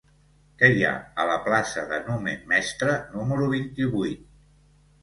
Què 0.61 0.69
hi 0.71 0.79
ha 0.87 0.93
a 1.23 1.27
la 1.31 1.35
plaça 1.49 1.83
de 1.93 2.01
Numen 2.09 2.43
Mestre 2.55 2.97
número 3.19 3.55
vint-i-vuit? 3.57 4.27